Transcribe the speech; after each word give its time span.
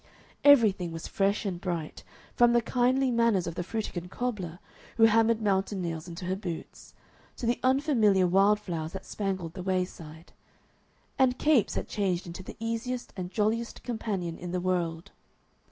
Everything 0.43 0.91
was 0.91 1.05
fresh 1.05 1.45
and 1.45 1.61
bright, 1.61 2.03
from 2.33 2.53
the 2.53 2.61
kindly 2.63 3.11
manners 3.11 3.45
of 3.45 3.53
the 3.53 3.61
Frutigen 3.63 4.09
cobbler, 4.09 4.57
who 4.97 5.03
hammered 5.03 5.43
mountain 5.43 5.79
nails 5.79 6.07
into 6.07 6.25
her 6.25 6.35
boots, 6.35 6.95
to 7.37 7.45
the 7.45 7.59
unfamiliar 7.61 8.25
wild 8.25 8.59
flowers 8.59 8.93
that 8.93 9.05
spangled 9.05 9.53
the 9.53 9.61
wayside. 9.61 10.33
And 11.19 11.37
Capes 11.37 11.75
had 11.75 11.87
changed 11.87 12.25
into 12.25 12.41
the 12.41 12.57
easiest 12.59 13.13
and 13.15 13.29
jolliest 13.29 13.83
companion 13.83 14.39
in 14.39 14.49
the 14.51 14.59
world. 14.59 15.11